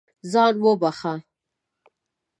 [0.31, 1.13] ځان وبښه.